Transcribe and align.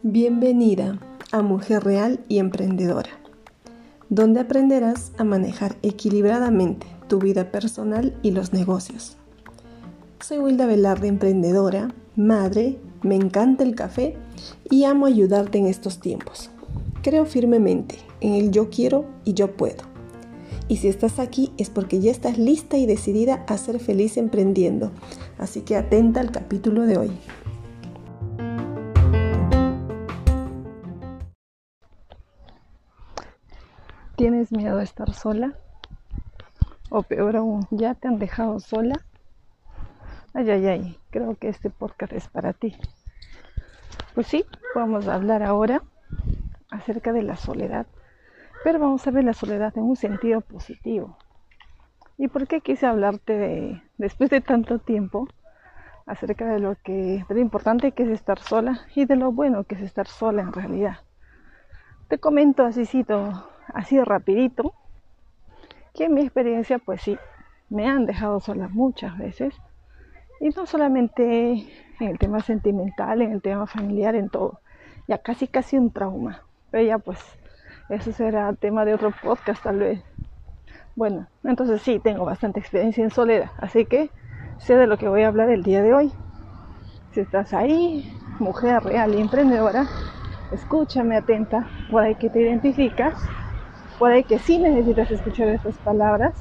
Bienvenida 0.00 0.98
a 1.30 1.42
Mujer 1.42 1.84
Real 1.84 2.20
y 2.28 2.38
Emprendedora, 2.38 3.10
donde 4.08 4.40
aprenderás 4.40 5.12
a 5.18 5.24
manejar 5.24 5.76
equilibradamente 5.82 6.86
tu 7.06 7.18
vida 7.18 7.50
personal 7.50 8.14
y 8.22 8.30
los 8.30 8.54
negocios. 8.54 9.18
Soy 10.20 10.38
Wilda 10.38 10.64
Velarde, 10.64 11.08
emprendedora, 11.08 11.94
madre, 12.16 12.78
me 13.02 13.16
encanta 13.16 13.62
el 13.62 13.74
café 13.74 14.16
y 14.70 14.84
amo 14.84 15.04
ayudarte 15.04 15.58
en 15.58 15.66
estos 15.66 16.00
tiempos. 16.00 16.48
Creo 17.02 17.26
firmemente 17.26 17.98
en 18.22 18.34
el 18.34 18.50
yo 18.50 18.70
quiero 18.70 19.04
y 19.24 19.34
yo 19.34 19.54
puedo. 19.54 19.91
Y 20.68 20.76
si 20.78 20.88
estás 20.88 21.18
aquí 21.18 21.52
es 21.58 21.70
porque 21.70 22.00
ya 22.00 22.10
estás 22.10 22.38
lista 22.38 22.76
y 22.76 22.86
decidida 22.86 23.44
a 23.48 23.56
ser 23.58 23.78
feliz 23.78 24.16
emprendiendo. 24.16 24.92
Así 25.38 25.62
que 25.62 25.76
atenta 25.76 26.20
al 26.20 26.30
capítulo 26.30 26.82
de 26.82 26.98
hoy. 26.98 27.18
¿Tienes 34.16 34.52
miedo 34.52 34.76
de 34.76 34.84
estar 34.84 35.12
sola? 35.14 35.54
O 36.90 37.02
peor 37.02 37.36
aún, 37.36 37.66
¿ya 37.70 37.94
te 37.94 38.08
han 38.08 38.18
dejado 38.18 38.60
sola? 38.60 39.04
Ay, 40.34 40.50
ay, 40.50 40.66
ay, 40.66 40.98
creo 41.10 41.34
que 41.36 41.48
este 41.48 41.70
podcast 41.70 42.12
es 42.12 42.28
para 42.28 42.52
ti. 42.52 42.76
Pues 44.14 44.26
sí, 44.26 44.44
vamos 44.74 45.08
a 45.08 45.14
hablar 45.14 45.42
ahora 45.42 45.82
acerca 46.70 47.12
de 47.12 47.22
la 47.22 47.36
soledad, 47.36 47.86
pero 48.64 48.78
vamos 48.78 49.06
a 49.06 49.10
ver 49.10 49.24
la 49.24 49.32
soledad 49.32 49.76
en 49.76 49.84
un 49.84 49.96
sentido 49.96 50.40
positivo. 50.40 51.16
¿Y 52.18 52.28
por 52.28 52.46
qué 52.46 52.60
quise 52.60 52.86
hablarte 52.86 53.36
de, 53.36 53.82
después 53.98 54.30
de 54.30 54.40
tanto 54.40 54.78
tiempo 54.78 55.28
acerca 56.06 56.46
de 56.46 56.58
lo 56.58 56.76
que 56.82 57.24
de 57.28 57.34
lo 57.34 57.40
importante 57.40 57.92
que 57.92 58.02
es 58.02 58.10
estar 58.10 58.38
sola 58.38 58.80
y 58.94 59.04
de 59.04 59.16
lo 59.16 59.32
bueno 59.32 59.64
que 59.64 59.74
es 59.76 59.80
estar 59.82 60.06
sola 60.06 60.42
en 60.42 60.52
realidad? 60.52 60.98
Te 62.08 62.18
comento 62.18 62.64
así, 62.64 62.86
cito 62.86 63.48
así 63.72 63.98
rapidito, 64.02 64.74
que 65.94 66.04
en 66.04 66.14
mi 66.14 66.22
experiencia 66.22 66.78
pues 66.78 67.02
sí, 67.02 67.18
me 67.72 67.88
han 67.88 68.06
dejado 68.06 68.40
sola 68.40 68.68
muchas 68.68 69.16
veces. 69.18 69.54
Y 70.40 70.50
no 70.50 70.66
solamente 70.66 71.52
en 72.00 72.08
el 72.08 72.18
tema 72.18 72.40
sentimental, 72.40 73.22
en 73.22 73.32
el 73.32 73.42
tema 73.42 73.66
familiar, 73.66 74.14
en 74.14 74.28
todo. 74.28 74.60
Ya 75.08 75.18
casi 75.18 75.46
casi 75.46 75.78
un 75.78 75.90
trauma. 75.90 76.42
Pero 76.70 76.84
ya 76.84 76.98
pues, 76.98 77.18
eso 77.94 78.12
será 78.12 78.52
tema 78.54 78.84
de 78.84 78.94
otro 78.94 79.12
podcast 79.22 79.62
tal 79.62 79.78
vez. 79.78 80.04
Bueno, 80.94 81.28
entonces 81.44 81.82
sí, 81.82 82.00
tengo 82.00 82.24
bastante 82.24 82.60
experiencia 82.60 83.04
en 83.04 83.10
soledad. 83.10 83.50
Así 83.58 83.86
que 83.86 84.10
sé 84.58 84.76
de 84.76 84.86
lo 84.86 84.98
que 84.98 85.08
voy 85.08 85.22
a 85.22 85.28
hablar 85.28 85.50
el 85.50 85.62
día 85.62 85.82
de 85.82 85.94
hoy. 85.94 86.14
Si 87.12 87.20
estás 87.20 87.52
ahí, 87.54 88.06
mujer 88.38 88.82
real 88.82 89.14
y 89.14 89.20
emprendedora, 89.20 89.88
escúchame 90.50 91.16
atenta, 91.16 91.70
por 91.88 92.02
ahí 92.02 92.16
que 92.16 92.30
te 92.30 92.40
identificas 92.40 93.14
Puede 93.98 94.24
que 94.26 94.38
sí 94.40 94.58
necesitas 94.58 95.10
escuchar 95.10 95.48
estas 95.48 95.78
palabras. 95.80 96.34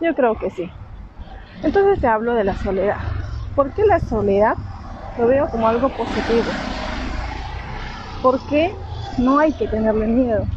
Yo 0.00 0.14
creo 0.14 0.36
que 0.36 0.50
sí. 0.50 0.72
Entonces 1.62 2.00
te 2.00 2.08
hablo 2.08 2.34
de 2.34 2.44
la 2.44 2.56
soledad. 2.56 2.98
¿Por 3.54 3.72
qué 3.74 3.84
la 3.84 4.00
soledad 4.00 4.58
lo 5.16 5.26
veo 5.28 5.48
como 5.50 5.68
algo 5.68 5.90
positivo? 5.90 6.60
Porque 8.20 8.76
no 9.16 9.40
hay 9.40 9.54
que 9.54 9.66
tenerle 9.66 10.06
miedo. 10.06 10.48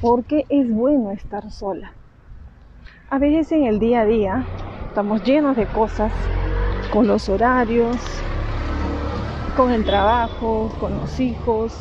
Porque 0.00 0.44
es 0.48 0.68
bueno 0.70 1.10
estar 1.10 1.50
sola. 1.50 1.92
A 3.10 3.18
veces 3.18 3.52
en 3.52 3.64
el 3.64 3.78
día 3.78 4.00
a 4.02 4.04
día 4.06 4.46
estamos 4.88 5.22
llenos 5.22 5.56
de 5.56 5.66
cosas, 5.66 6.12
con 6.92 7.06
los 7.06 7.28
horarios, 7.28 7.96
con 9.56 9.70
el 9.70 9.84
trabajo, 9.84 10.70
con 10.80 10.96
los 10.98 11.20
hijos, 11.20 11.78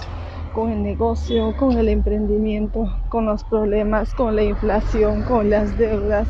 con 0.54 0.71
el 0.71 0.83
negocio, 0.83 1.55
con 1.58 1.77
el 1.77 1.89
emprendimiento, 1.89 2.93
con 3.10 3.26
los 3.26 3.43
problemas, 3.43 4.14
con 4.14 4.36
la 4.36 4.43
inflación, 4.43 5.23
con 5.23 5.49
las 5.49 5.77
deudas. 5.77 6.27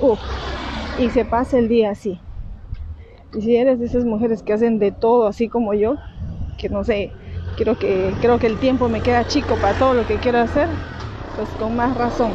Uf, 0.00 0.18
y 0.98 1.08
se 1.10 1.24
pasa 1.24 1.58
el 1.58 1.68
día 1.68 1.90
así. 1.90 2.20
Y 3.34 3.40
si 3.40 3.56
eres 3.56 3.78
de 3.78 3.86
esas 3.86 4.04
mujeres 4.04 4.42
que 4.42 4.52
hacen 4.52 4.78
de 4.78 4.92
todo 4.92 5.26
así 5.26 5.48
como 5.48 5.72
yo, 5.74 5.96
que 6.58 6.68
no 6.68 6.84
sé, 6.84 7.12
creo 7.56 7.78
que, 7.78 8.12
creo 8.20 8.38
que 8.38 8.46
el 8.46 8.58
tiempo 8.58 8.88
me 8.88 9.00
queda 9.00 9.26
chico 9.26 9.56
para 9.56 9.78
todo 9.78 9.94
lo 9.94 10.06
que 10.06 10.16
quiero 10.16 10.38
hacer, 10.38 10.68
pues 11.36 11.48
con 11.58 11.76
más 11.76 11.96
razón. 11.96 12.32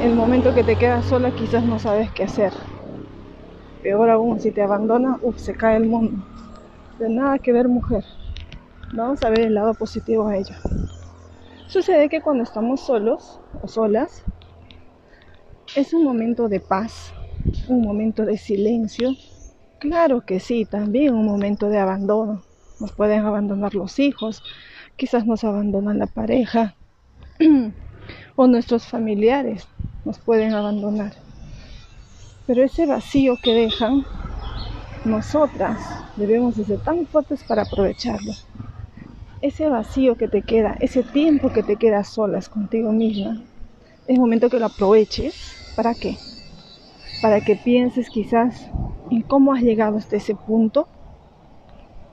El 0.00 0.14
momento 0.14 0.54
que 0.54 0.64
te 0.64 0.76
quedas 0.76 1.04
sola 1.06 1.30
quizás 1.30 1.64
no 1.64 1.78
sabes 1.78 2.10
qué 2.12 2.24
hacer. 2.24 2.52
Peor 3.82 4.10
aún, 4.10 4.40
si 4.40 4.50
te 4.50 4.62
abandona, 4.62 5.18
se 5.36 5.54
cae 5.54 5.76
el 5.76 5.86
mundo. 5.86 6.24
De 6.98 7.08
nada 7.08 7.38
que 7.38 7.52
ver 7.52 7.68
mujer. 7.68 8.04
Vamos 8.94 9.22
a 9.22 9.30
ver 9.30 9.40
el 9.40 9.54
lado 9.54 9.74
positivo 9.74 10.26
a 10.28 10.36
ello. 10.36 10.54
Sucede 11.66 12.08
que 12.08 12.20
cuando 12.20 12.42
estamos 12.42 12.80
solos 12.80 13.40
o 13.62 13.68
solas, 13.68 14.24
es 15.76 15.92
un 15.92 16.04
momento 16.04 16.48
de 16.48 16.60
paz, 16.60 17.12
un 17.68 17.82
momento 17.82 18.24
de 18.24 18.38
silencio. 18.38 19.10
Claro 19.80 20.24
que 20.24 20.40
sí, 20.40 20.64
también 20.64 21.14
un 21.14 21.26
momento 21.26 21.68
de 21.68 21.78
abandono. 21.78 22.42
Nos 22.80 22.92
pueden 22.92 23.24
abandonar 23.24 23.74
los 23.74 23.98
hijos, 23.98 24.42
quizás 24.96 25.26
nos 25.26 25.44
abandonan 25.44 25.98
la 25.98 26.06
pareja 26.06 26.76
o 28.36 28.46
nuestros 28.46 28.86
familiares 28.86 29.66
nos 30.04 30.18
pueden 30.18 30.54
abandonar. 30.54 31.12
Pero 32.46 32.62
ese 32.62 32.86
vacío 32.86 33.36
que 33.42 33.54
dejan, 33.54 34.04
nosotras 35.04 35.78
debemos 36.16 36.54
ser 36.54 36.80
tan 36.80 37.06
fuertes 37.06 37.42
para 37.44 37.62
aprovecharlo 37.62 38.32
ese 39.44 39.68
vacío 39.68 40.16
que 40.16 40.26
te 40.26 40.40
queda, 40.40 40.74
ese 40.80 41.02
tiempo 41.02 41.52
que 41.52 41.62
te 41.62 41.76
queda 41.76 42.02
solas 42.02 42.48
contigo 42.48 42.92
misma, 42.92 43.42
es 44.06 44.18
momento 44.18 44.48
que 44.48 44.58
lo 44.58 44.64
aproveches. 44.64 45.74
¿Para 45.76 45.92
qué? 45.92 46.16
Para 47.20 47.42
que 47.42 47.54
pienses 47.54 48.08
quizás 48.08 48.70
en 49.10 49.20
cómo 49.20 49.52
has 49.52 49.60
llegado 49.60 49.98
hasta 49.98 50.16
ese 50.16 50.34
punto. 50.34 50.88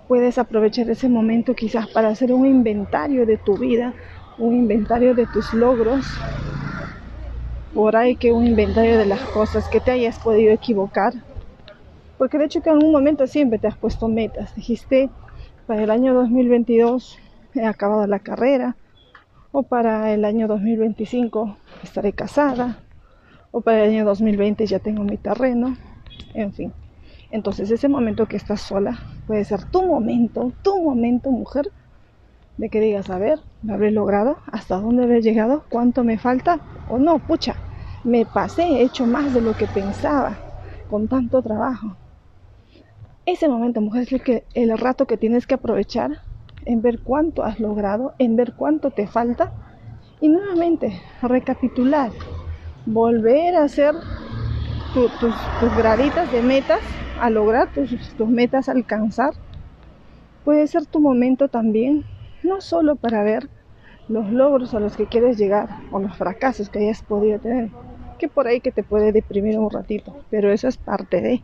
Puedes 0.09 0.37
aprovechar 0.37 0.89
ese 0.89 1.07
momento 1.07 1.55
quizás 1.55 1.87
para 1.87 2.09
hacer 2.09 2.33
un 2.33 2.45
inventario 2.45 3.25
de 3.25 3.37
tu 3.37 3.57
vida, 3.57 3.93
un 4.37 4.55
inventario 4.55 5.13
de 5.13 5.25
tus 5.27 5.53
logros, 5.53 6.05
por 7.73 7.95
ahí 7.95 8.15
que 8.15 8.31
un 8.31 8.45
inventario 8.45 8.97
de 8.97 9.05
las 9.05 9.21
cosas 9.29 9.67
que 9.69 9.79
te 9.79 9.91
hayas 9.91 10.19
podido 10.19 10.51
equivocar. 10.51 11.13
Porque 12.17 12.37
de 12.37 12.45
hecho 12.45 12.61
que 12.61 12.69
en 12.69 12.77
algún 12.77 12.91
momento 12.91 13.25
siempre 13.27 13.59
te 13.59 13.67
has 13.67 13.77
puesto 13.77 14.07
metas. 14.07 14.53
Dijiste, 14.55 15.09
para 15.67 15.83
el 15.83 15.91
año 15.91 16.13
2022 16.13 17.17
he 17.55 17.65
acabado 17.65 18.05
la 18.07 18.19
carrera, 18.19 18.75
o 19.51 19.63
para 19.63 20.13
el 20.13 20.23
año 20.25 20.47
2025 20.47 21.57
estaré 21.83 22.13
casada, 22.13 22.79
o 23.51 23.61
para 23.61 23.83
el 23.83 23.91
año 23.91 24.05
2020 24.05 24.65
ya 24.65 24.79
tengo 24.79 25.03
mi 25.03 25.17
terreno, 25.17 25.75
en 26.33 26.53
fin. 26.53 26.73
Entonces 27.31 27.71
ese 27.71 27.87
momento 27.87 28.27
que 28.27 28.37
estás 28.37 28.61
sola 28.61 28.99
puede 29.27 29.43
ser 29.43 29.63
tu 29.65 29.83
momento, 29.83 30.51
tu 30.61 30.81
momento 30.81 31.31
mujer, 31.31 31.71
de 32.57 32.69
que 32.69 32.79
digas, 32.79 33.09
a 33.09 33.17
ver, 33.17 33.39
¿me 33.61 33.73
habré 33.73 33.91
logrado? 33.91 34.37
¿Hasta 34.51 34.77
dónde 34.77 35.03
habré 35.03 35.21
llegado? 35.21 35.63
¿Cuánto 35.69 36.03
me 36.03 36.17
falta? 36.17 36.61
O 36.87 36.99
no, 36.99 37.19
pucha, 37.19 37.55
me 38.03 38.25
pasé, 38.25 38.63
he 38.63 38.83
hecho 38.83 39.05
más 39.07 39.33
de 39.33 39.41
lo 39.41 39.53
que 39.55 39.67
pensaba 39.67 40.39
con 40.87 41.07
tanto 41.07 41.41
trabajo. 41.41 41.97
Ese 43.25 43.47
momento, 43.47 43.81
mujer, 43.81 44.03
es 44.03 44.11
el, 44.11 44.21
que, 44.21 44.43
el 44.53 44.77
rato 44.77 45.05
que 45.05 45.17
tienes 45.17 45.47
que 45.47 45.53
aprovechar 45.53 46.19
en 46.65 46.81
ver 46.81 46.99
cuánto 47.03 47.43
has 47.43 47.59
logrado, 47.59 48.13
en 48.19 48.35
ver 48.35 48.53
cuánto 48.55 48.91
te 48.91 49.07
falta 49.07 49.51
y 50.19 50.29
nuevamente 50.29 51.01
recapitular, 51.21 52.11
volver 52.85 53.55
a 53.55 53.63
hacer 53.63 53.95
tus, 54.93 55.49
graditas 55.59 56.31
de 56.31 56.41
metas, 56.41 56.79
a 57.19 57.29
lograr 57.29 57.71
tus, 57.73 58.15
tus 58.15 58.29
metas, 58.29 58.69
alcanzar. 58.69 59.31
Puede 60.43 60.67
ser 60.67 60.85
tu 60.85 60.99
momento 60.99 61.47
también, 61.47 62.03
no 62.43 62.61
solo 62.61 62.95
para 62.95 63.23
ver 63.23 63.49
los 64.07 64.31
logros 64.31 64.73
a 64.73 64.79
los 64.79 64.95
que 64.95 65.07
quieres 65.07 65.37
llegar 65.37 65.69
o 65.91 65.99
los 65.99 66.15
fracasos 66.17 66.69
que 66.69 66.79
hayas 66.79 67.01
podido 67.01 67.39
tener, 67.39 67.69
que 68.19 68.27
por 68.27 68.47
ahí 68.47 68.59
que 68.59 68.71
te 68.71 68.83
puede 68.83 69.11
deprimir 69.11 69.57
un 69.57 69.69
ratito, 69.69 70.15
pero 70.29 70.51
eso 70.51 70.67
es 70.67 70.77
parte 70.77 71.21
de, 71.21 71.41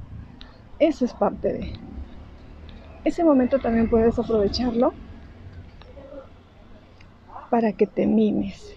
eso 0.79 1.05
es 1.05 1.13
parte 1.13 1.53
de. 1.53 1.73
Ese 3.03 3.23
momento 3.23 3.59
también 3.59 3.89
puedes 3.89 4.19
aprovecharlo 4.19 4.93
para 7.49 7.71
que 7.71 7.87
te 7.87 8.05
mimes. 8.05 8.75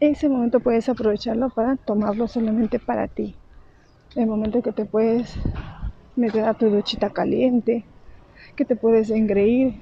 Ese 0.00 0.28
momento 0.28 0.60
puedes 0.60 0.88
aprovecharlo 0.88 1.50
para 1.50 1.76
tomarlo 1.76 2.28
solamente 2.28 2.78
para 2.78 3.08
ti. 3.08 3.34
El 4.14 4.28
momento 4.28 4.62
que 4.62 4.72
te 4.72 4.84
puedes 4.84 5.34
meter 6.14 6.44
a 6.44 6.54
tu 6.54 6.70
duchita 6.70 7.10
caliente, 7.10 7.84
que 8.54 8.64
te 8.64 8.76
puedes 8.76 9.10
engreír, 9.10 9.74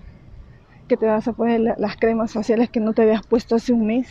que 0.88 0.96
te 0.96 1.06
vas 1.06 1.26
a 1.26 1.32
poner 1.32 1.60
las 1.78 1.96
cremas 1.96 2.32
faciales 2.32 2.70
que 2.70 2.80
no 2.80 2.92
te 2.92 3.02
habías 3.02 3.26
puesto 3.26 3.56
hace 3.56 3.72
un 3.72 3.86
mes, 3.86 4.08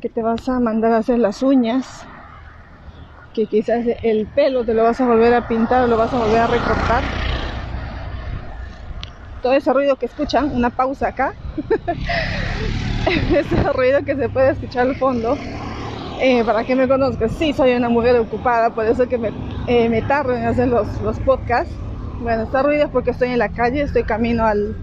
que 0.00 0.08
te 0.08 0.22
vas 0.22 0.48
a 0.48 0.60
mandar 0.60 0.92
a 0.92 0.98
hacer 0.98 1.18
las 1.18 1.42
uñas, 1.42 2.04
que 3.34 3.46
quizás 3.46 3.84
el 4.02 4.26
pelo 4.26 4.64
te 4.64 4.74
lo 4.74 4.84
vas 4.84 5.00
a 5.00 5.06
volver 5.06 5.34
a 5.34 5.46
pintar 5.46 5.84
o 5.84 5.86
lo 5.86 5.96
vas 5.96 6.12
a 6.12 6.18
volver 6.18 6.38
a 6.38 6.46
recortar. 6.46 7.02
Todo 9.42 9.52
ese 9.52 9.72
ruido 9.72 9.96
que 9.96 10.06
escuchan, 10.06 10.54
una 10.54 10.70
pausa 10.70 11.08
acá, 11.08 11.32
ese 13.34 13.72
ruido 13.72 14.04
que 14.04 14.16
se 14.16 14.28
puede 14.28 14.52
escuchar 14.52 14.86
al 14.86 14.96
fondo, 14.96 15.36
eh, 16.20 16.44
para 16.44 16.64
que 16.64 16.76
me 16.76 16.88
conozcas, 16.88 17.32
sí, 17.32 17.52
soy 17.52 17.74
una 17.74 17.88
mujer 17.88 18.16
ocupada, 18.18 18.70
por 18.70 18.86
eso 18.86 19.08
que 19.08 19.18
me, 19.18 19.32
eh, 19.66 19.88
me 19.88 20.02
tardo 20.02 20.34
en 20.34 20.44
hacer 20.44 20.68
los, 20.68 21.00
los 21.02 21.18
podcasts. 21.20 21.74
Bueno, 22.20 22.44
está 22.44 22.62
ruido 22.62 22.84
es 22.84 22.90
porque 22.90 23.10
estoy 23.10 23.28
en 23.28 23.38
la 23.38 23.50
calle, 23.50 23.82
estoy 23.82 24.04
camino 24.04 24.46
al, 24.46 24.74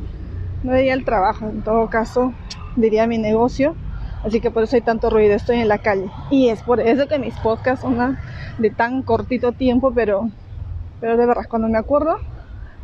no 0.64 0.74
diría 0.74 0.94
al 0.94 1.06
trabajo, 1.06 1.46
en 1.46 1.62
todo 1.62 1.90
caso, 1.90 2.34
diría 2.76 3.08
mi 3.08 3.18
negocio. 3.18 3.76
Así 4.24 4.40
que 4.40 4.52
por 4.52 4.64
eso 4.64 4.78
hay 4.78 4.82
tanto 4.82 5.10
ruido, 5.10 5.36
estoy 5.36 5.60
en 5.60 5.68
la 5.68 5.78
calle. 5.78 6.10
Y 6.30 6.50
es 6.50 6.64
por 6.64 6.80
eso 6.80 7.08
que 7.08 7.20
mis 7.20 7.36
podcasts 7.40 7.82
son 7.82 8.18
de 8.58 8.70
tan 8.70 9.04
cortito 9.04 9.52
tiempo, 9.52 9.94
pero, 9.94 10.30
pero 11.00 11.18
de 11.18 11.26
verdad, 11.26 11.44
cuando 11.50 11.68
me 11.68 11.78
acuerdo, 11.78 12.16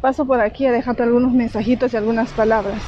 paso 0.01 0.25
por 0.25 0.41
aquí 0.41 0.65
a 0.65 0.71
dejarte 0.71 1.03
algunos 1.03 1.31
mensajitos 1.31 1.93
y 1.93 1.97
algunas 1.97 2.33
palabras. 2.33 2.83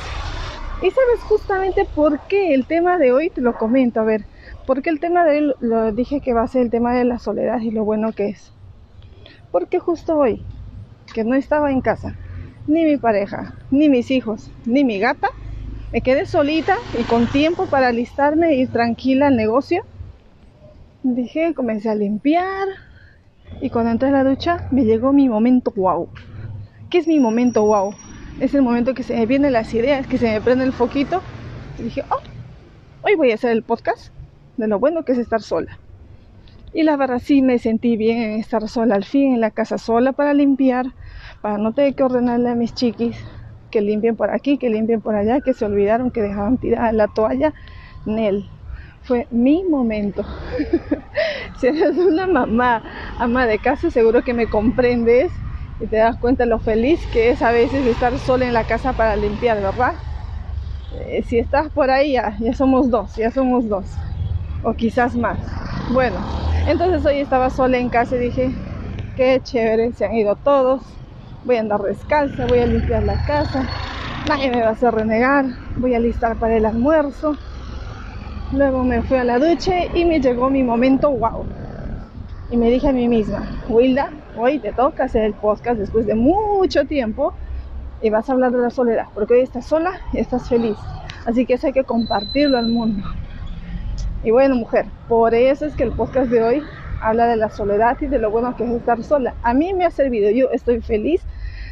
Y 0.81 0.89
sabes 0.89 1.21
justamente 1.29 1.85
por 1.95 2.19
qué 2.27 2.53
el 2.53 2.65
tema 2.65 2.97
de 2.97 3.13
hoy 3.13 3.29
te 3.29 3.39
lo 3.39 3.53
comento. 3.53 4.01
A 4.01 4.03
ver, 4.03 4.25
porque 4.65 4.89
el 4.89 4.99
tema 4.99 5.23
de 5.23 5.37
hoy 5.37 5.53
lo 5.59 5.91
dije 5.91 6.21
que 6.21 6.33
va 6.33 6.41
a 6.41 6.47
ser 6.47 6.63
el 6.63 6.71
tema 6.71 6.93
de 6.93 7.05
la 7.05 7.19
soledad 7.19 7.59
y 7.61 7.71
lo 7.71 7.85
bueno 7.85 8.11
que 8.13 8.29
es. 8.29 8.51
Porque 9.51 9.79
justo 9.79 10.17
hoy, 10.17 10.45
que 11.13 11.23
no 11.23 11.35
estaba 11.35 11.71
en 11.71 11.81
casa, 11.81 12.17
ni 12.67 12.85
mi 12.85 12.97
pareja, 12.97 13.55
ni 13.69 13.89
mis 13.89 14.11
hijos, 14.11 14.51
ni 14.65 14.83
mi 14.83 14.99
gata, 14.99 15.27
me 15.91 16.01
quedé 16.01 16.25
solita 16.25 16.75
y 16.97 17.03
con 17.03 17.27
tiempo 17.27 17.65
para 17.67 17.87
alistarme 17.87 18.49
e 18.49 18.55
ir 18.55 18.71
tranquila 18.71 19.27
al 19.27 19.35
negocio. 19.35 19.83
Dije, 21.03 21.53
comencé 21.53 21.89
a 21.89 21.95
limpiar 21.95 22.67
y 23.61 23.69
cuando 23.69 23.91
entré 23.91 24.09
a 24.09 24.11
la 24.11 24.23
ducha 24.23 24.67
me 24.71 24.85
llegó 24.85 25.11
mi 25.11 25.27
momento 25.27 25.73
wow. 25.75 26.09
¿Qué 26.89 26.99
es 26.99 27.07
mi 27.07 27.19
momento 27.19 27.65
wow? 27.65 27.93
Es 28.39 28.53
el 28.53 28.61
momento 28.61 28.93
que 28.93 29.03
se 29.03 29.15
me 29.15 29.25
vienen 29.25 29.53
las 29.53 29.73
ideas, 29.73 30.07
que 30.07 30.17
se 30.17 30.31
me 30.31 30.41
prende 30.41 30.63
el 30.65 30.73
foquito. 30.73 31.21
Y 31.77 31.83
dije, 31.83 32.03
oh, 32.09 32.21
hoy 33.01 33.15
voy 33.15 33.31
a 33.31 33.35
hacer 33.35 33.51
el 33.51 33.63
podcast 33.63 34.13
de 34.57 34.67
lo 34.67 34.79
bueno 34.79 35.03
que 35.03 35.11
es 35.11 35.17
estar 35.17 35.41
sola. 35.41 35.79
Y 36.73 36.83
la 36.83 36.95
verdad 36.97 37.19
sí 37.19 37.41
me 37.41 37.59
sentí 37.59 37.97
bien 37.97 38.21
en 38.21 38.39
estar 38.39 38.67
sola 38.69 38.95
al 38.95 39.03
fin, 39.03 39.33
en 39.33 39.41
la 39.41 39.51
casa 39.51 39.77
sola 39.77 40.13
para 40.13 40.33
limpiar, 40.33 40.85
para 41.41 41.57
no 41.57 41.73
tener 41.73 41.95
que 41.95 42.03
ordenarle 42.03 42.49
a 42.49 42.55
mis 42.55 42.73
chiquis 42.73 43.17
que 43.69 43.81
limpien 43.81 44.15
por 44.15 44.31
aquí, 44.31 44.57
que 44.57 44.69
limpien 44.69 45.01
por 45.01 45.15
allá, 45.15 45.41
que 45.41 45.53
se 45.53 45.65
olvidaron 45.65 46.11
que 46.11 46.21
dejaban 46.21 46.57
tirada 46.57 46.91
la 46.93 47.07
toalla. 47.07 47.53
Nel, 48.05 48.49
fue 49.01 49.27
mi 49.31 49.63
momento. 49.65 50.27
si 51.55 51.67
eres 51.67 51.97
una 51.97 52.27
mamá, 52.27 52.83
ama 53.17 53.47
de 53.47 53.59
casa, 53.59 53.89
seguro 53.91 54.23
que 54.23 54.33
me 54.33 54.47
comprendes 54.49 55.43
y 55.79 55.87
te 55.87 55.97
das 55.97 56.17
cuenta 56.17 56.45
lo 56.45 56.59
feliz 56.59 57.07
que 57.07 57.29
es 57.31 57.41
a 57.41 57.51
veces 57.51 57.85
estar 57.85 58.17
sola 58.19 58.45
en 58.45 58.53
la 58.53 58.65
casa 58.65 58.93
para 58.93 59.15
limpiar, 59.15 59.61
¿verdad? 59.61 59.93
Eh, 60.89 61.23
si 61.23 61.39
estás 61.39 61.69
por 61.71 61.89
ahí, 61.89 62.13
ya, 62.13 62.35
ya 62.39 62.53
somos 62.53 62.89
dos, 62.89 63.15
ya 63.15 63.31
somos 63.31 63.67
dos, 63.69 64.01
o 64.61 64.73
quizás 64.75 65.15
más. 65.15 65.41
Bueno, 65.87 66.27
entonces 66.67 67.05
hoy 67.05 67.19
estaba 67.19 67.49
sola 67.49 67.77
en 67.77 67.89
casa 67.89 68.15
y 68.15 68.19
dije, 68.19 68.51
qué 69.15 69.39
chévere, 69.41 69.93
se 69.93 70.05
han 70.05 70.13
ido 70.13 70.35
todos, 70.35 70.81
voy 71.43 71.57
a 71.57 71.61
andar 71.61 71.81
descalza, 71.81 72.45
voy 72.45 72.59
a 72.59 72.65
limpiar 72.65 73.03
la 73.03 73.17
casa, 73.25 73.67
nadie 74.27 74.49
me 74.51 74.61
va 74.61 74.69
a 74.69 74.71
hacer 74.71 74.93
renegar, 74.93 75.45
voy 75.75 75.95
a 75.95 75.99
listar 75.99 76.37
para 76.37 76.55
el 76.57 76.65
almuerzo. 76.65 77.37
Luego 78.51 78.83
me 78.83 79.01
fui 79.01 79.17
a 79.17 79.23
la 79.23 79.39
ducha 79.39 79.71
y 79.93 80.05
me 80.05 80.19
llegó 80.19 80.49
mi 80.49 80.63
momento 80.63 81.09
wow. 81.11 81.47
Y 82.49 82.57
me 82.57 82.69
dije 82.69 82.89
a 82.89 82.93
mí 82.93 83.07
misma, 83.07 83.47
Wilda, 83.69 84.09
hoy 84.35 84.59
te 84.59 84.73
toca 84.73 85.05
hacer 85.05 85.23
el 85.23 85.33
podcast 85.35 85.79
después 85.79 86.05
de 86.05 86.15
mucho 86.15 86.85
tiempo 86.85 87.33
y 88.01 88.09
vas 88.09 88.29
a 88.29 88.33
hablar 88.33 88.51
de 88.51 88.59
la 88.59 88.69
soledad, 88.69 89.05
porque 89.13 89.35
hoy 89.35 89.41
estás 89.41 89.65
sola 89.65 89.91
y 90.11 90.19
estás 90.19 90.49
feliz. 90.49 90.77
Así 91.25 91.45
que 91.45 91.53
eso 91.53 91.67
hay 91.67 91.73
que 91.73 91.85
compartirlo 91.85 92.57
al 92.57 92.67
mundo. 92.67 93.03
Y 94.23 94.29
bueno, 94.29 94.55
mujer, 94.55 94.85
por 95.07 95.33
eso 95.33 95.65
es 95.65 95.75
que 95.75 95.83
el 95.83 95.91
podcast 95.93 96.29
de 96.29 96.43
hoy 96.43 96.63
habla 97.01 97.25
de 97.25 97.37
la 97.37 97.49
soledad 97.49 97.97
y 98.01 98.05
de 98.05 98.19
lo 98.19 98.29
bueno 98.29 98.55
que 98.55 98.63
es 98.63 98.69
estar 98.69 99.03
sola. 99.03 99.33
A 99.41 99.55
mí 99.55 99.73
me 99.73 99.85
ha 99.85 99.89
servido, 99.89 100.29
yo 100.29 100.51
estoy 100.51 100.79
feliz 100.81 101.25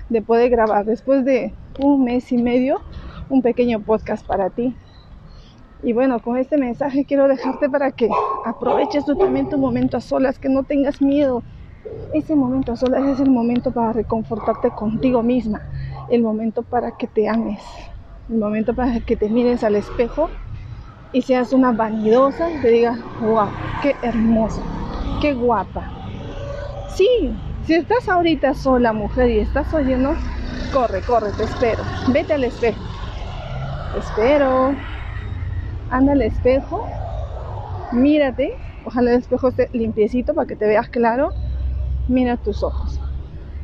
de 0.09 0.23
poder 0.23 0.49
grabar 0.49 0.85
después 0.85 1.23
de 1.23 1.53
un 1.79 2.03
mes 2.03 2.31
y 2.31 2.37
medio 2.41 2.81
un 3.29 3.43
pequeño 3.43 3.81
podcast 3.81 4.25
para 4.25 4.49
ti. 4.49 4.75
Y 5.83 5.93
bueno, 5.93 6.19
con 6.21 6.37
este 6.37 6.57
mensaje 6.57 7.05
quiero 7.05 7.27
dejarte 7.27 7.69
para 7.69 7.91
que 7.91 8.09
aproveches 8.43 9.05
tú 9.05 9.15
también 9.15 9.47
tu 9.47 9.59
momento 9.59 9.97
a 9.97 10.01
solas, 10.01 10.39
que 10.39 10.49
no 10.49 10.63
tengas 10.63 11.03
miedo. 11.03 11.43
Ese 12.13 12.35
momento 12.35 12.71
a 12.71 12.75
solas 12.75 13.05
es 13.05 13.19
el 13.19 13.29
momento 13.29 13.71
para 13.71 13.93
reconfortarte 13.93 14.71
contigo 14.71 15.21
misma, 15.21 15.61
el 16.09 16.23
momento 16.23 16.63
para 16.63 16.97
que 16.97 17.05
te 17.05 17.29
ames, 17.29 17.61
el 18.27 18.37
momento 18.37 18.73
para 18.73 18.99
que 19.01 19.15
te 19.15 19.29
mires 19.29 19.63
al 19.63 19.75
espejo 19.75 20.29
y 21.11 21.21
seas 21.21 21.53
una 21.53 21.71
vanidosa 21.71 22.47
te 22.61 22.69
digas, 22.69 22.99
wow, 23.21 23.49
qué 23.81 23.95
hermosa, 24.01 24.61
qué 25.21 25.33
guapa. 25.33 25.89
Sí, 26.95 27.31
si 27.65 27.73
estás 27.73 28.07
ahorita 28.09 28.53
sola, 28.53 28.93
mujer, 28.93 29.29
y 29.29 29.39
estás 29.39 29.73
oyendo, 29.73 30.13
corre, 30.73 31.01
corre, 31.01 31.31
te 31.31 31.43
espero. 31.43 31.83
Vete 32.09 32.33
al 32.33 32.43
espejo. 32.43 32.81
Te 33.93 33.99
espero. 33.99 34.75
Anda 35.89 36.13
al 36.13 36.21
espejo. 36.21 36.87
Mírate. 37.91 38.53
Ojalá 38.85 39.11
el 39.11 39.19
espejo 39.19 39.49
esté 39.49 39.69
limpiecito 39.73 40.33
para 40.33 40.47
que 40.47 40.55
te 40.55 40.65
veas 40.65 40.89
claro. 40.89 41.31
Mira 42.07 42.37
tus 42.37 42.63
ojos. 42.63 42.99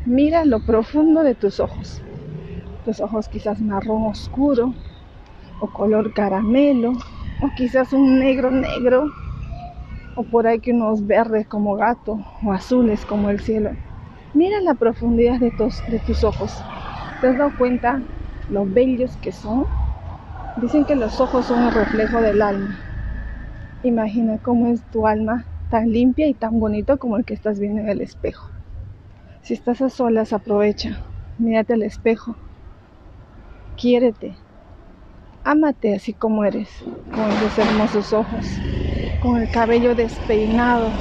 Mira 0.05 0.45
lo 0.45 0.59
profundo 0.59 1.23
de 1.23 1.35
tus 1.35 1.59
ojos. 1.59 2.01
Tus 2.85 2.99
ojos 2.99 3.27
quizás 3.27 3.59
marrón 3.61 4.05
oscuro 4.05 4.73
o 5.59 5.67
color 5.67 6.13
caramelo 6.13 6.93
o 7.39 7.49
quizás 7.55 7.93
un 7.93 8.19
negro 8.19 8.51
negro 8.51 9.11
o 10.15 10.23
por 10.23 10.47
ahí 10.47 10.59
que 10.59 10.71
unos 10.71 11.05
verdes 11.05 11.47
como 11.47 11.75
gato 11.75 12.19
o 12.43 12.51
azules 12.51 13.05
como 13.05 13.29
el 13.29 13.39
cielo. 13.39 13.71
Mira 14.33 14.61
la 14.61 14.75
profundidad 14.75 15.39
de 15.39 15.51
tus, 15.51 15.83
de 15.87 15.99
tus 15.99 16.23
ojos. 16.23 16.65
¿Te 17.19 17.27
has 17.27 17.37
dado 17.37 17.51
cuenta 17.57 18.01
lo 18.47 18.65
bellos 18.65 19.17
que 19.17 19.31
son? 19.31 19.65
Dicen 20.55 20.85
que 20.85 20.95
los 20.95 21.19
ojos 21.19 21.45
son 21.47 21.63
el 21.65 21.71
reflejo 21.73 22.21
del 22.21 22.41
alma. 22.41 22.79
Imagina 23.83 24.37
cómo 24.39 24.67
es 24.67 24.83
tu 24.85 25.07
alma 25.07 25.45
tan 25.69 25.89
limpia 25.91 26.27
y 26.27 26.33
tan 26.33 26.59
bonito 26.59 26.97
como 26.97 27.17
el 27.17 27.25
que 27.25 27.33
estás 27.33 27.59
viendo 27.59 27.81
en 27.81 27.89
el 27.89 28.01
espejo. 28.01 28.49
Si 29.41 29.53
estás 29.53 29.81
a 29.81 29.89
solas, 29.89 30.33
aprovecha. 30.33 31.03
Mírate 31.37 31.73
al 31.73 31.83
espejo. 31.83 32.37
Quiérete. 33.77 34.37
Ámate 35.47 35.93
así 35.93 36.11
como 36.13 36.43
eres, 36.43 36.67
con 37.13 37.29
esos 37.29 37.59
hermosos 37.59 38.13
ojos, 38.13 38.43
con 39.21 39.39
el 39.39 39.51
cabello 39.51 39.93
despeinado, 39.93 40.91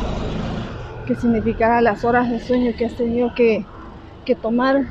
que 1.06 1.14
significará 1.14 1.80
las 1.80 2.04
horas 2.04 2.30
de 2.30 2.38
sueño 2.40 2.72
que 2.76 2.84
has 2.84 2.94
tenido 2.94 3.32
que, 3.34 3.64
que 4.26 4.34
tomar 4.34 4.84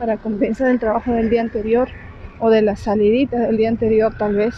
para 0.00 0.16
compensar 0.16 0.72
el 0.72 0.80
trabajo 0.80 1.12
del 1.12 1.30
día 1.30 1.42
anterior 1.42 1.88
o 2.40 2.50
de 2.50 2.62
la 2.62 2.74
salidita 2.74 3.38
del 3.38 3.56
día 3.56 3.68
anterior 3.68 4.12
tal 4.18 4.34
vez. 4.34 4.56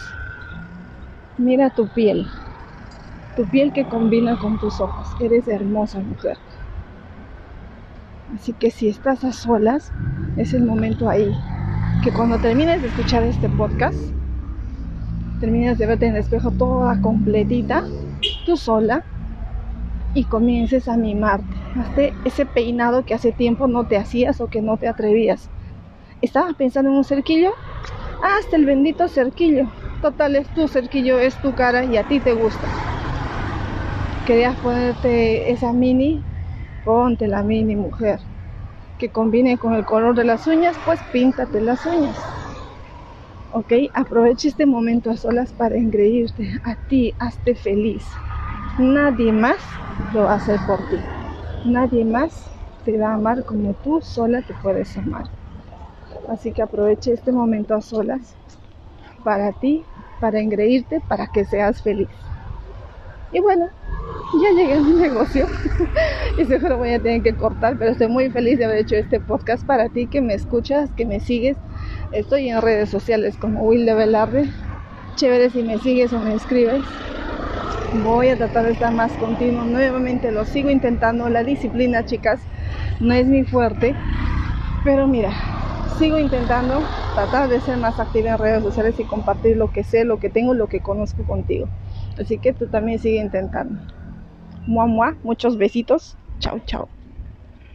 Mira 1.37 1.69
tu 1.69 1.87
piel, 1.87 2.25
tu 3.37 3.45
piel 3.45 3.71
que 3.71 3.85
combina 3.85 4.35
con 4.39 4.57
tus 4.59 4.81
ojos. 4.81 5.15
Eres 5.21 5.47
hermosa 5.47 5.99
mujer. 5.99 6.37
Así 8.33 8.53
que 8.53 8.71
si 8.71 8.89
estás 8.89 9.23
a 9.23 9.31
solas, 9.31 9.91
es 10.37 10.55
el 10.55 10.63
momento 10.63 11.07
ahí. 11.07 11.31
Que 12.03 12.11
cuando 12.11 12.39
termines 12.39 12.81
de 12.81 12.87
escuchar 12.87 13.23
este 13.23 13.47
podcast, 13.47 13.95
terminas 15.39 15.77
de 15.77 15.87
verte 15.87 16.05
en 16.07 16.13
el 16.13 16.19
espejo 16.21 16.51
toda 16.51 16.99
completita, 17.01 17.83
tú 18.45 18.57
sola, 18.57 19.05
y 20.13 20.25
comiences 20.25 20.87
a 20.87 20.97
mimarte. 20.97 21.57
Hazte 21.75 22.13
ese 22.23 22.45
peinado 22.45 23.03
que 23.03 23.13
hace 23.13 23.31
tiempo 23.31 23.67
no 23.67 23.85
te 23.85 23.97
hacías 23.97 24.41
o 24.41 24.47
que 24.47 24.61
no 24.61 24.77
te 24.77 24.87
atrevías. 24.87 25.49
¿Estabas 26.21 26.55
pensando 26.55 26.91
en 26.91 26.97
un 26.97 27.03
cerquillo? 27.03 27.51
Hazte 28.21 28.55
el 28.57 28.65
bendito 28.65 29.07
cerquillo. 29.07 29.71
Total, 30.01 30.35
es 30.35 30.49
tu 30.51 30.67
cerquillo, 30.67 31.19
es 31.19 31.39
tu 31.39 31.53
cara 31.53 31.85
y 31.85 31.97
a 31.97 32.03
ti 32.03 32.19
te 32.19 32.33
gusta. 32.33 32.67
¿Querías 34.25 34.57
ponerte 34.57 35.51
esa 35.51 35.73
mini? 35.73 36.23
Ponte 36.83 37.27
la 37.27 37.43
mini 37.43 37.75
mujer. 37.75 38.19
Que 38.97 39.11
combine 39.11 39.57
con 39.57 39.73
el 39.73 39.85
color 39.85 40.15
de 40.15 40.25
las 40.25 40.45
uñas, 40.47 40.77
pues 40.83 41.03
píntate 41.11 41.61
las 41.61 41.85
uñas. 41.85 42.38
¿Ok? 43.53 43.73
Aprovecha 43.93 44.47
este 44.47 44.65
momento 44.65 45.09
a 45.09 45.17
solas 45.17 45.53
para 45.53 45.75
engreírte 45.75 46.51
a 46.63 46.75
ti, 46.87 47.13
hazte 47.19 47.55
feliz. 47.55 48.05
Nadie 48.77 49.31
más 49.31 49.57
lo 50.13 50.23
va 50.23 50.33
a 50.33 50.35
hacer 50.35 50.59
por 50.67 50.79
ti. 50.89 50.97
Nadie 51.65 52.05
más 52.05 52.49
te 52.85 52.97
va 52.97 53.11
a 53.11 53.15
amar 53.15 53.43
como 53.45 53.73
tú 53.73 54.01
sola 54.01 54.41
te 54.41 54.53
puedes 54.61 54.97
amar. 54.97 55.25
Así 56.29 56.51
que 56.51 56.61
aproveche 56.61 57.13
este 57.13 57.31
momento 57.31 57.73
a 57.73 57.81
solas 57.81 58.35
para 59.23 59.51
ti, 59.53 59.83
para 60.21 60.39
engreírte, 60.39 61.01
para 61.07 61.27
que 61.27 61.43
seas 61.45 61.81
feliz. 61.81 62.09
Y 63.31 63.39
bueno, 63.41 63.67
ya 64.41 64.51
llegué 64.51 64.73
a 64.73 64.81
mi 64.81 64.93
negocio 64.93 65.47
y 66.37 66.45
seguro 66.45 66.77
voy 66.77 66.93
a 66.93 66.99
tener 66.99 67.21
que 67.21 67.35
cortar, 67.35 67.77
pero 67.77 67.91
estoy 67.91 68.07
muy 68.07 68.29
feliz 68.31 68.57
de 68.57 68.65
haber 68.65 68.79
hecho 68.79 68.95
este 68.95 69.19
podcast 69.19 69.65
para 69.65 69.89
ti 69.89 70.07
que 70.07 70.21
me 70.21 70.33
escuchas, 70.33 70.91
que 70.93 71.05
me 71.05 71.19
sigues. 71.19 71.57
Estoy 72.11 72.49
en 72.49 72.59
redes 72.61 72.89
sociales 72.89 73.37
como 73.37 73.61
Will 73.61 73.85
de 73.85 73.93
Velarde. 73.93 74.49
Chévere 75.15 75.51
si 75.51 75.61
me 75.61 75.77
sigues 75.77 76.11
o 76.11 76.19
me 76.19 76.33
escribes. 76.33 76.83
Voy 78.03 78.29
a 78.29 78.35
tratar 78.35 78.65
de 78.65 78.71
estar 78.71 78.91
más 78.91 79.11
continuo. 79.13 79.63
Nuevamente 79.65 80.31
lo 80.31 80.43
sigo 80.45 80.71
intentando. 80.71 81.29
La 81.29 81.43
disciplina, 81.43 82.03
chicas, 82.05 82.41
no 82.99 83.13
es 83.13 83.27
mi 83.27 83.43
fuerte. 83.43 83.95
Pero 84.83 85.07
mira, 85.07 85.31
sigo 85.99 86.17
intentando 86.17 86.81
tratar 87.13 87.47
de 87.47 87.61
ser 87.61 87.77
más 87.77 87.99
activa 87.99 88.31
en 88.31 88.37
redes 88.39 88.63
sociales 88.63 88.99
y 88.99 89.03
compartir 89.03 89.55
lo 89.55 89.71
que 89.71 89.83
sé, 89.83 90.03
lo 90.03 90.19
que 90.19 90.29
tengo, 90.29 90.55
lo 90.55 90.67
que 90.67 90.79
conozco 90.79 91.23
contigo. 91.25 91.69
Así 92.17 92.39
que 92.39 92.53
tú 92.53 92.67
también 92.67 92.97
sigue 92.97 93.19
intentando. 93.19 93.79
Mua, 94.65 94.87
mua, 94.87 95.15
muchos 95.21 95.57
besitos. 95.57 96.17
Chao, 96.39 96.59
chao. 96.65 96.89